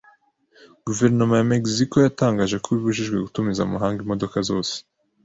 [0.85, 4.75] Guverinoma ya Mexico yatangaje ko ibujijwe gutumiza mu mahanga imodoka zose